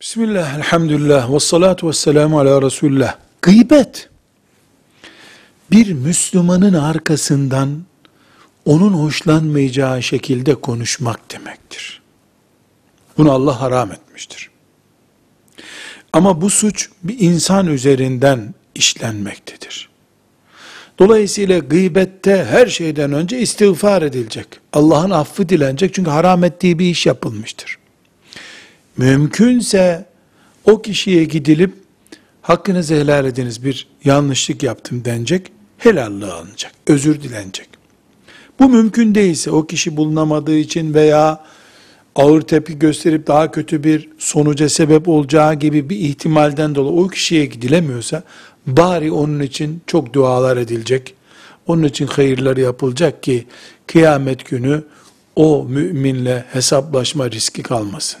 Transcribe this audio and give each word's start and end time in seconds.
Bismillah, 0.00 0.54
elhamdülillah, 0.54 1.32
ve 1.34 1.40
salatu 1.40 1.88
ve 1.88 1.92
selamu 1.92 2.38
ala 2.38 2.62
Resulullah. 2.62 3.16
Gıybet, 3.42 4.10
bir 5.70 5.92
Müslümanın 5.92 6.74
arkasından 6.74 7.82
onun 8.64 8.92
hoşlanmayacağı 8.92 10.02
şekilde 10.02 10.54
konuşmak 10.54 11.32
demektir. 11.32 12.02
Bunu 13.18 13.32
Allah 13.32 13.60
haram 13.60 13.92
etmiştir. 13.92 14.50
Ama 16.12 16.40
bu 16.40 16.50
suç 16.50 16.90
bir 17.02 17.16
insan 17.18 17.66
üzerinden 17.66 18.54
işlenmektedir. 18.74 19.88
Dolayısıyla 20.98 21.58
gıybette 21.58 22.44
her 22.44 22.66
şeyden 22.66 23.12
önce 23.12 23.38
istiğfar 23.38 24.02
edilecek. 24.02 24.46
Allah'ın 24.72 25.10
affı 25.10 25.48
dilenecek 25.48 25.94
çünkü 25.94 26.10
haram 26.10 26.44
ettiği 26.44 26.78
bir 26.78 26.86
iş 26.86 27.06
yapılmıştır. 27.06 27.78
Mümkünse 28.96 30.06
o 30.64 30.82
kişiye 30.82 31.24
gidilip 31.24 31.74
hakkınızı 32.42 32.94
helal 32.94 33.24
ediniz 33.24 33.64
bir 33.64 33.88
yanlışlık 34.04 34.62
yaptım 34.62 35.04
denecek, 35.04 35.52
helallığı 35.78 36.34
alınacak, 36.34 36.72
özür 36.86 37.22
dilenecek. 37.22 37.68
Bu 38.58 38.68
mümkün 38.68 39.14
değilse 39.14 39.50
o 39.50 39.66
kişi 39.66 39.96
bulunamadığı 39.96 40.56
için 40.56 40.94
veya 40.94 41.44
ağır 42.14 42.40
tepki 42.40 42.78
gösterip 42.78 43.26
daha 43.26 43.50
kötü 43.50 43.84
bir 43.84 44.08
sonuca 44.18 44.68
sebep 44.68 45.08
olacağı 45.08 45.54
gibi 45.54 45.90
bir 45.90 45.96
ihtimalden 45.96 46.74
dolayı 46.74 47.04
o 47.04 47.08
kişiye 47.08 47.46
gidilemiyorsa 47.46 48.22
bari 48.66 49.12
onun 49.12 49.40
için 49.40 49.82
çok 49.86 50.12
dualar 50.12 50.56
edilecek. 50.56 51.14
Onun 51.66 51.82
için 51.82 52.06
hayırlar 52.06 52.56
yapılacak 52.56 53.22
ki 53.22 53.46
kıyamet 53.86 54.48
günü 54.48 54.84
o 55.36 55.64
müminle 55.68 56.44
hesaplaşma 56.52 57.30
riski 57.30 57.62
kalmasın. 57.62 58.20